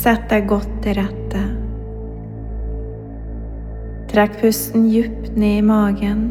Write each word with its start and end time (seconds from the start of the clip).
Sett 0.00 0.30
deg 0.30 0.46
godt 0.48 0.70
til 0.80 0.94
rette. 0.96 1.40
Trekk 4.08 4.38
pusten 4.40 4.86
djupt 4.88 5.34
ned 5.36 5.58
i 5.58 5.66
magen, 5.66 6.22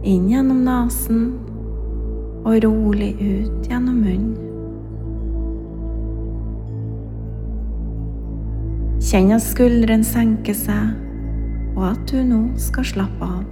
inn 0.00 0.24
gjennom 0.30 0.62
nesen 0.64 1.26
og 2.46 2.56
rolig 2.64 3.10
ut 3.20 3.68
gjennom 3.68 4.00
munnen. 4.00 4.32
Kjenn 9.06 9.36
at 9.36 9.44
skuldrene 9.44 10.06
senker 10.06 10.56
seg, 10.56 10.96
og 11.76 11.84
at 11.92 12.08
du 12.08 12.24
nå 12.24 12.40
skal 12.58 12.88
slappe 12.94 13.28
av. 13.28 13.45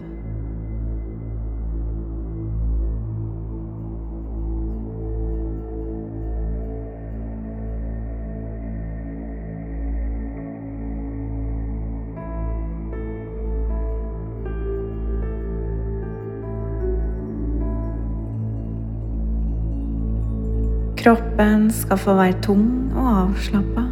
Kroppen 21.35 21.71
skal 21.75 21.99
få 21.99 22.13
være 22.15 22.35
tung 22.47 22.67
og 22.95 23.07
avslappa. 23.11 23.83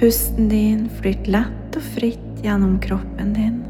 Pusten 0.00 0.50
din 0.50 0.88
flyter 0.98 1.30
lett 1.30 1.78
og 1.78 1.86
fritt 1.94 2.42
gjennom 2.42 2.80
kroppen 2.82 3.36
din. 3.38 3.60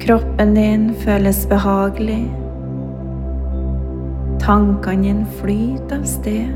Kroppen 0.00 0.54
din 0.54 0.94
føles 0.94 1.46
behagelig. 1.46 2.22
Tankene 4.40 5.02
dine 5.02 5.26
flyter 5.40 5.98
av 5.98 6.06
sted. 6.08 6.54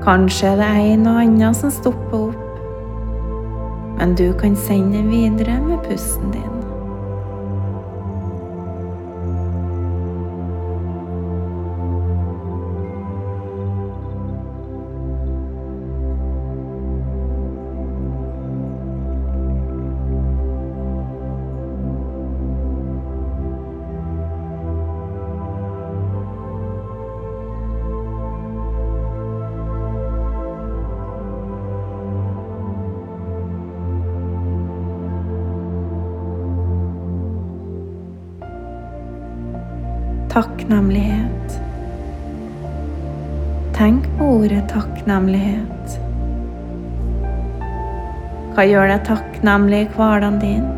Kanskje 0.00 0.54
er 0.54 0.56
det 0.62 0.70
en 0.94 1.04
og 1.10 1.20
annen 1.20 1.54
som 1.54 1.70
stopper 1.70 2.30
opp, 2.30 2.62
men 3.98 4.16
du 4.16 4.30
kan 4.40 4.56
sende 4.56 5.04
videre 5.10 5.58
med 5.66 5.84
pusten 5.84 6.32
din. 6.32 6.59
Takknemlighet. 40.70 41.60
Tenk 43.74 44.04
på 44.18 44.24
ordet 44.36 44.68
takknemlighet. 44.70 45.94
Hva 48.54 48.66
gjør 48.70 48.86
deg 48.92 49.00
takknemlig 49.08 49.80
i 49.82 49.88
hverdagen 49.96 50.36
din? 50.38 50.68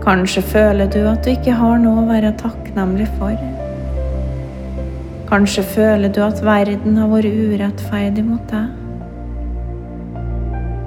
Kanskje 0.00 0.40
føler 0.54 0.88
du 0.88 1.02
at 1.10 1.20
du 1.20 1.34
ikke 1.34 1.58
har 1.58 1.76
noe 1.82 2.00
å 2.00 2.08
være 2.08 2.32
takknemlig 2.40 3.10
for. 3.18 3.36
Kanskje 5.28 5.66
føler 5.74 6.08
du 6.08 6.22
at 6.24 6.40
verden 6.46 6.96
har 6.96 7.12
vært 7.12 7.28
urettferdig 7.28 8.24
mot 8.24 8.46
deg. 8.54 8.72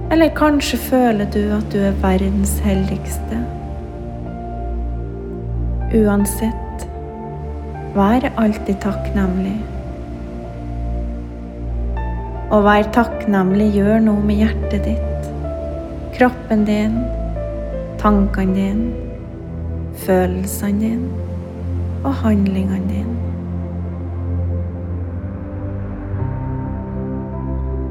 Eller 0.09 0.33
kanskje 0.41 0.81
føler 0.89 1.29
du 1.29 1.43
at 1.53 1.69
du 1.69 1.83
er 1.85 2.01
verdens 2.01 2.57
heldigste. 2.65 3.45
Uansett, 5.95 6.81
vær 7.95 8.25
alltid 8.35 8.81
takknemlig. 8.83 9.53
Å 12.51 12.57
være 12.65 12.89
takknemlig 12.97 13.69
gjør 13.77 14.01
noe 14.03 14.19
med 14.27 14.41
hjertet 14.41 14.89
ditt, 14.89 15.29
kroppen 16.17 16.65
din, 16.67 16.97
tankene 18.01 18.57
dine, 18.57 18.91
følelsene 20.03 20.81
dine 20.83 21.07
og 22.03 22.11
handlingene 22.25 22.91
dine. 22.91 23.15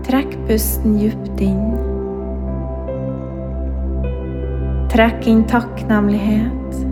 Trekk 0.04 0.36
pusten 0.50 0.98
djupt 1.00 1.40
inn. 1.48 1.72
Trekk 4.92 5.24
inn 5.32 5.46
takknemlighet. 5.48 6.84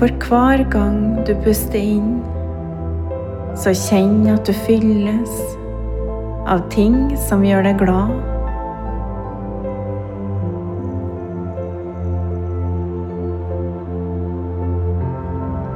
For 0.00 0.08
hver 0.08 0.62
gang 0.72 1.26
du 1.28 1.34
puster 1.44 1.76
inn, 1.76 2.22
så 3.52 3.74
kjenn 3.76 4.22
at 4.32 4.48
du 4.48 4.54
fylles 4.56 5.34
av 6.48 6.62
ting 6.72 6.94
som 7.20 7.44
gjør 7.44 7.66
deg 7.68 7.82
glad. 7.82 8.14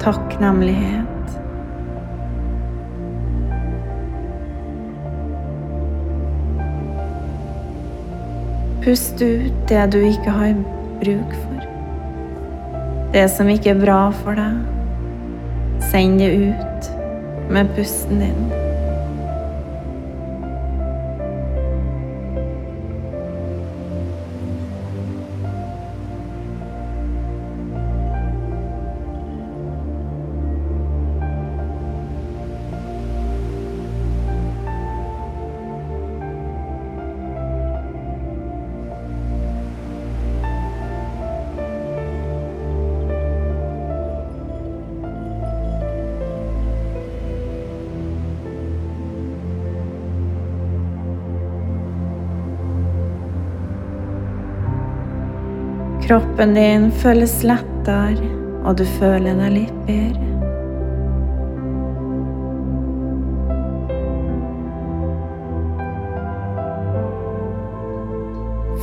Takknemlighet. 0.00 1.36
Pust 8.88 9.20
ut 9.20 9.66
det 9.68 9.84
du 9.92 10.00
ikke 10.00 10.40
har 10.40 10.56
bruk 11.04 11.42
for. 11.42 11.53
Det 13.14 13.28
som 13.30 13.46
ikke 13.46 13.70
er 13.70 13.78
bra 13.78 13.98
for 14.10 14.34
deg, 14.34 14.56
send 15.86 16.18
det 16.18 16.32
ut 16.34 16.88
med 17.54 17.70
pusten 17.76 18.18
din. 18.24 18.63
Kroppen 56.04 56.54
din 56.54 56.90
føles 56.92 57.38
lettere, 57.48 58.26
og 58.68 58.76
du 58.76 58.84
føler 58.98 59.38
deg 59.38 59.54
litt 59.54 59.78
bedre. 59.86 60.30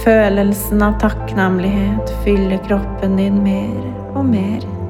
Følelsen 0.01 0.81
av 0.81 0.97
takknemlighet 1.03 2.09
fyller 2.25 2.57
kroppen 2.65 3.21
din 3.21 3.38
mer 3.45 4.15
og 4.15 4.25
mer. 4.25 4.80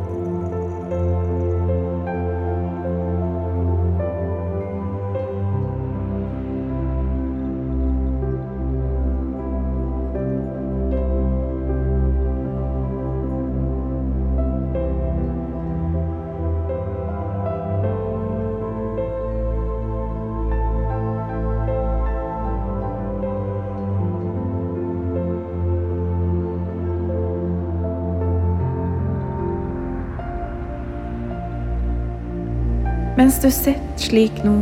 Mens 33.31 33.43
du 33.45 33.51
sitter 33.55 34.01
slik 34.03 34.39
nå, 34.43 34.53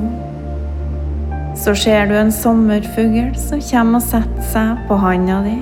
så 1.57 1.71
ser 1.73 2.05
du 2.05 2.11
en 2.13 2.29
sommerfugl 2.29 3.31
som 3.41 3.63
kommer 3.65 3.97
og 3.97 4.03
setter 4.05 4.43
seg 4.45 4.83
på 4.85 4.97
handa 5.01 5.39
di. 5.41 5.55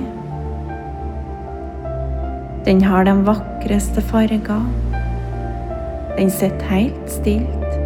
Den 2.66 2.82
har 2.84 3.06
de 3.08 3.14
vakreste 3.24 4.02
farger. 4.10 4.66
Den 6.18 6.28
sitter 6.28 6.68
helt 6.68 7.08
stilt. 7.08 7.78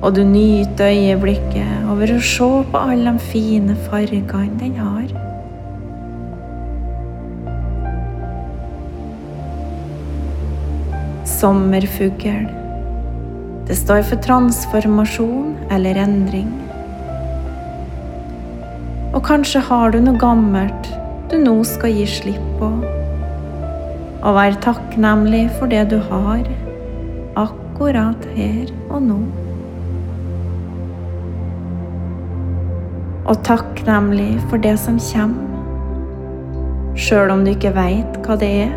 Og 0.00 0.16
du 0.16 0.22
nyter 0.24 0.88
øyeblikket 0.88 1.90
over 1.92 2.14
å 2.14 2.22
se 2.24 2.48
på 2.72 2.80
alle 2.80 3.12
de 3.18 3.26
fine 3.34 3.76
fargene 3.90 4.62
den 4.62 4.78
har. 4.80 5.12
Sommerfugl. 11.36 12.48
Det 13.68 13.76
står 13.76 14.02
for 14.08 14.16
transformasjon 14.24 15.56
eller 15.76 15.98
endring. 16.00 16.48
Og 19.12 19.20
kanskje 19.26 19.60
har 19.60 19.92
du 19.92 19.98
noe 20.00 20.16
gammelt 20.16 20.88
du 21.28 21.36
nå 21.42 21.52
skal 21.68 21.92
gi 21.92 22.06
slipp 22.08 22.46
på. 22.56 22.70
Og 24.22 24.38
være 24.38 24.56
takknemlig 24.64 25.42
for 25.58 25.68
det 25.68 25.84
du 25.92 25.98
har, 26.08 26.48
akkurat 27.36 28.24
her 28.38 28.72
og 28.88 29.04
nå. 29.04 29.20
Og 33.28 33.36
takknemlig 33.44 34.32
for 34.48 34.64
det 34.64 34.78
som 34.80 34.96
kommer, 35.12 35.44
sjøl 36.96 37.36
om 37.36 37.44
du 37.44 37.52
ikke 37.52 37.76
veit 37.76 38.22
hva 38.24 38.40
det 38.40 38.54
er. 38.64 38.76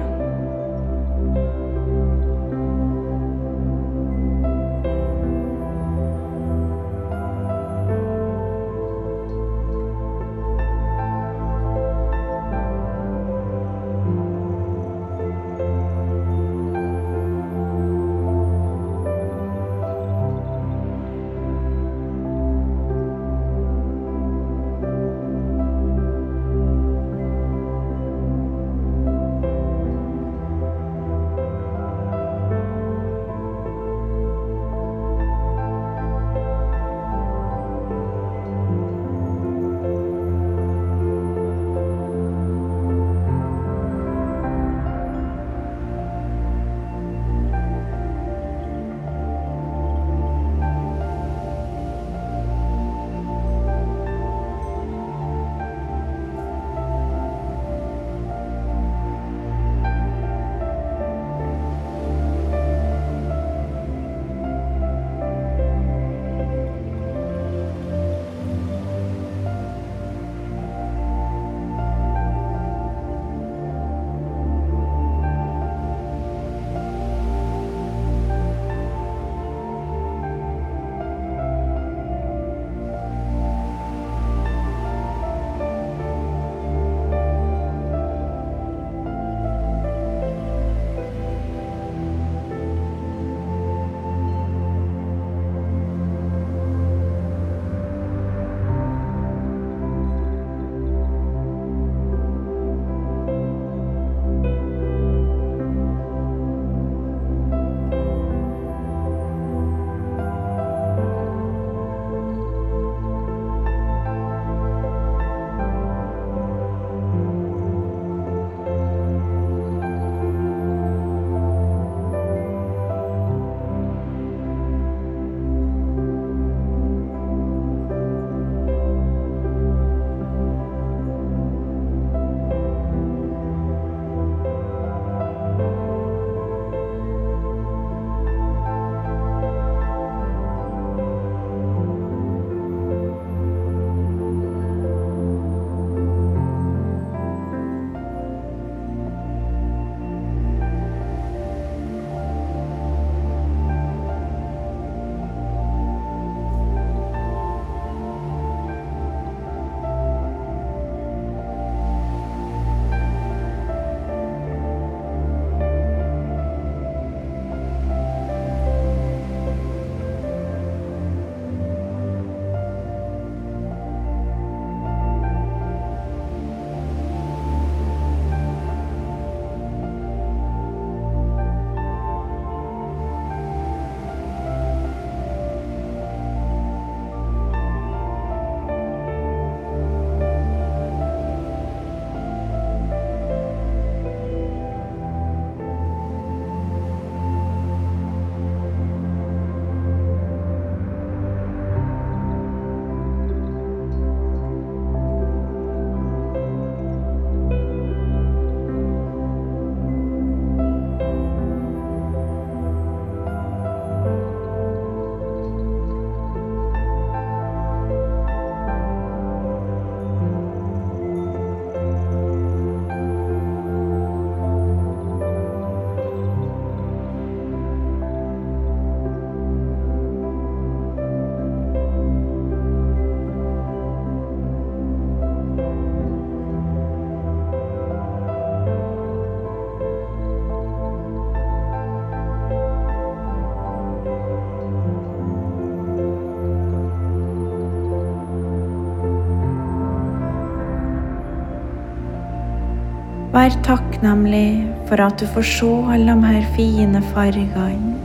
Vær 253.41 253.55
takknemlig 253.65 254.67
for 254.85 255.01
at 255.01 255.17
du 255.17 255.25
får 255.33 255.45
se 255.49 255.67
alle 255.89 256.13
de 256.13 256.27
her 256.29 256.43
fine 256.53 256.99
fargene 257.09 257.95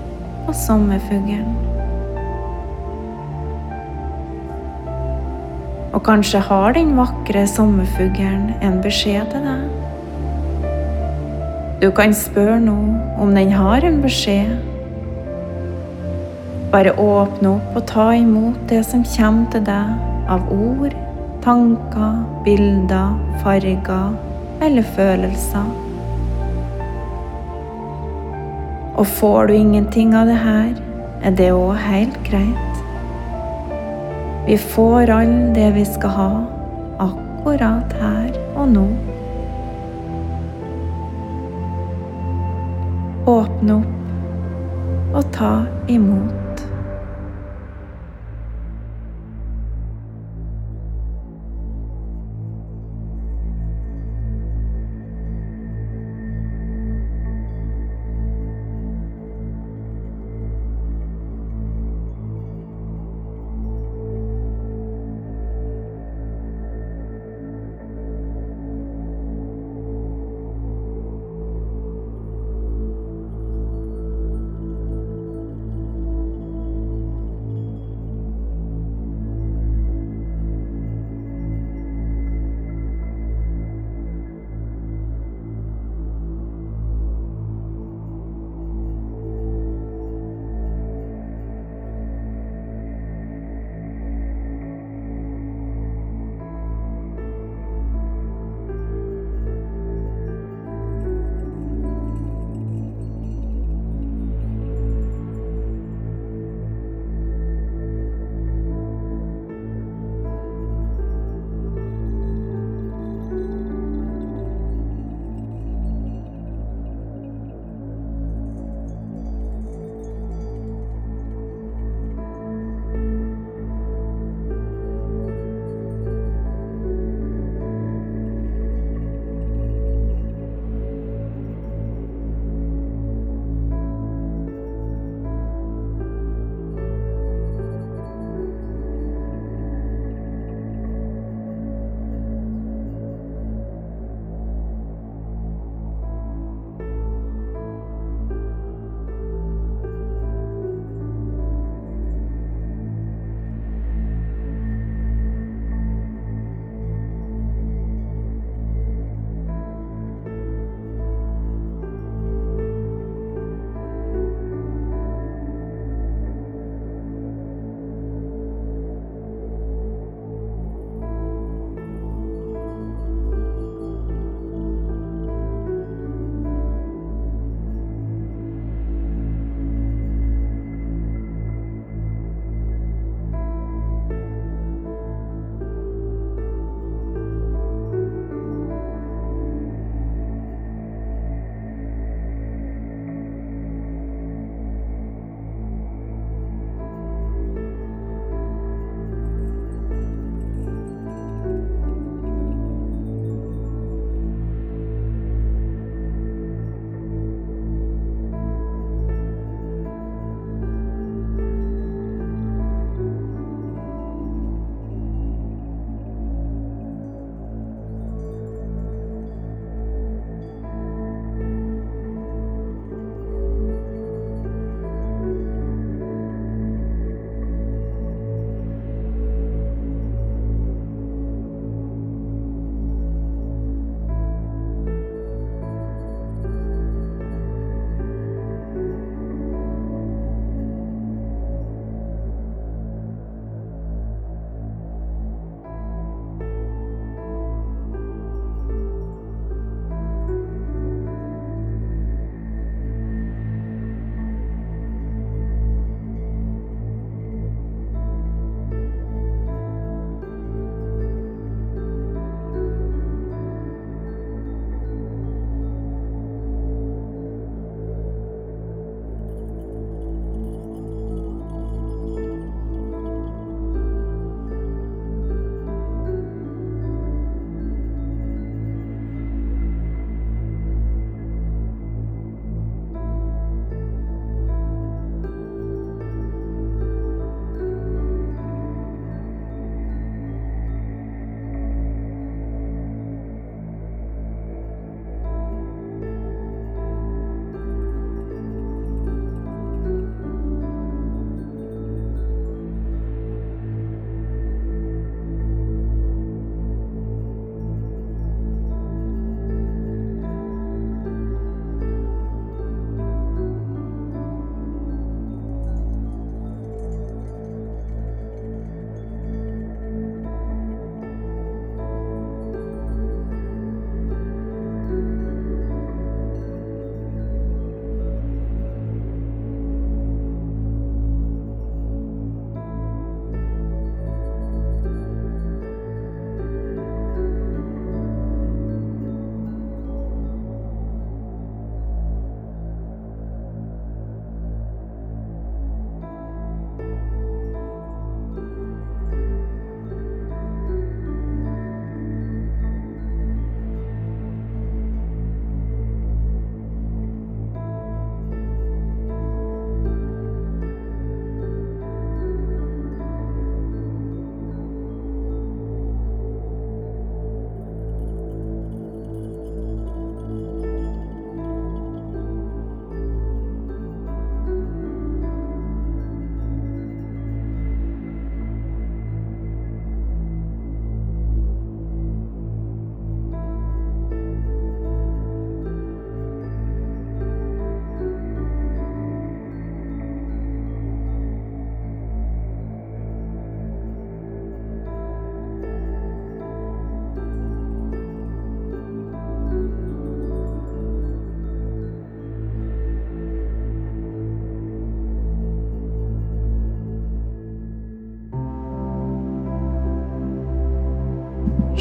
på 0.46 0.52
sommerfuglen. 0.56 1.50
Og 5.92 6.00
kanskje 6.06 6.40
har 6.40 6.72
den 6.72 6.94
vakre 6.96 7.42
sommerfuglen 7.52 8.54
en 8.64 8.78
beskjed 8.86 9.28
til 9.34 9.44
deg. 9.44 9.66
Du 11.82 11.90
kan 11.98 12.16
spørre 12.16 12.56
nå 12.64 12.78
om 13.20 13.36
den 13.36 13.52
har 13.52 13.84
en 13.84 14.00
beskjed. 14.06 14.54
Bare 16.72 16.96
åpne 16.96 17.58
opp 17.58 17.76
og 17.82 17.84
ta 17.92 18.06
imot 18.22 18.64
det 18.72 18.80
som 18.88 19.04
kommer 19.18 19.52
til 19.52 19.68
deg 19.68 20.32
av 20.32 20.48
ord, 20.48 20.96
tanker, 21.44 22.24
bilder, 22.48 23.20
farger 23.44 24.16
eller 24.66 24.82
følelser. 24.96 25.66
Og 28.96 29.06
får 29.06 29.46
du 29.46 29.52
ingenting 29.54 30.14
av 30.16 30.26
det 30.26 30.38
her, 30.40 30.73
er 31.23 31.35
det 31.38 31.50
òg 31.54 31.76
helt 31.80 32.16
greit. 32.26 32.80
Vi 34.46 34.56
får 34.58 35.11
all 35.11 35.35
det 35.54 35.68
vi 35.75 35.85
skal 35.85 36.14
ha, 36.16 36.30
akkurat 37.02 37.92
her 38.00 38.32
og 38.54 38.73
nå. 38.73 38.87
Åpne 43.26 43.78
opp 43.80 45.14
og 45.16 45.30
ta 45.35 45.54
imot. 45.90 46.45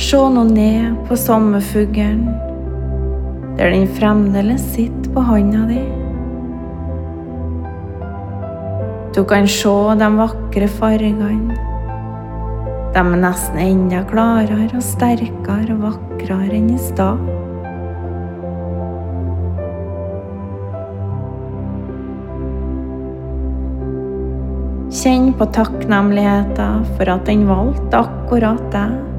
Se 0.06 0.18
nå 0.18 0.44
ned 0.44 0.98
på 1.08 1.16
sommerfuglen, 1.18 2.20
der 3.58 3.72
den 3.74 3.88
fremdeles 3.90 4.62
sitter 4.76 5.14
på 5.16 5.22
handa 5.26 5.64
di. 5.66 5.80
Du 9.16 9.24
kan 9.26 9.48
se 9.50 9.72
de 9.98 10.10
vakre 10.20 10.68
fargene. 10.70 11.56
De 12.94 13.02
er 13.02 13.18
nesten 13.24 13.58
enda 13.64 14.04
klarere 14.12 14.68
og 14.68 14.86
sterkere 14.86 15.74
og 15.74 15.82
vakrere 15.88 16.54
enn 16.54 16.70
i 16.76 16.78
stad. 16.84 17.26
Kjenn 25.02 25.34
på 25.34 25.50
takknemligheten 25.58 26.88
for 26.94 27.16
at 27.18 27.26
den 27.26 27.50
valgte 27.50 28.06
akkurat 28.06 28.70
deg. 28.78 29.15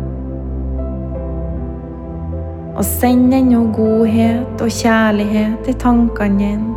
Og 2.77 2.85
send 2.85 3.35
ennå 3.35 3.63
godhet 3.73 4.61
og 4.61 4.69
kjærlighet 4.69 5.69
i 5.69 5.73
tankene 5.81 6.39
dine, 6.39 6.75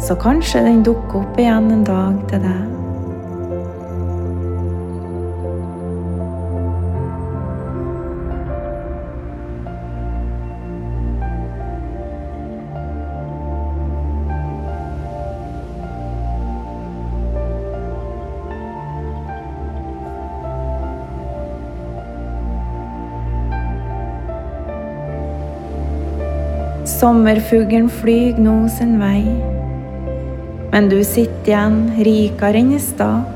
så 0.00 0.16
kanskje 0.18 0.64
den 0.64 0.80
dukker 0.82 1.20
opp 1.20 1.38
igjen 1.38 1.68
en 1.70 1.84
dag 1.84 2.16
til 2.30 2.40
deg. 2.42 2.81
Sommerfuglen 27.02 27.88
flyg 27.90 28.36
nå 28.38 28.52
sin 28.70 28.92
vei, 29.00 29.24
men 30.70 30.86
du 30.86 31.00
sitter 31.02 31.48
igjen 31.50 31.80
rikere 32.06 32.60
enn 32.60 32.70
i 32.76 32.78
stad. 32.78 33.26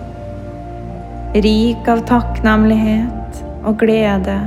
Rik 1.49 1.91
av 1.91 2.05
takknemlighet 2.07 3.43
og 3.67 3.83
glede. 3.83 4.39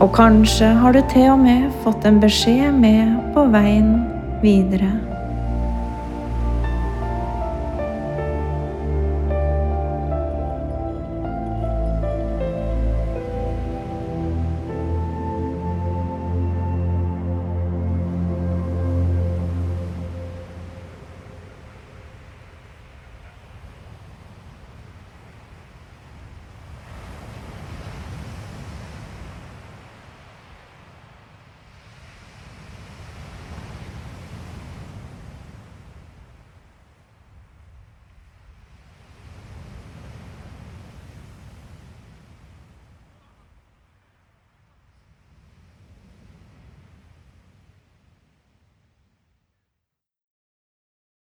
Og 0.00 0.08
kanskje 0.16 0.72
har 0.80 0.96
du 0.96 1.04
til 1.12 1.34
og 1.36 1.40
med 1.44 1.68
fått 1.84 2.08
en 2.08 2.24
beskjed 2.24 2.72
med 2.72 3.18
på 3.36 3.44
veien 3.52 3.98
videre. 4.40 5.11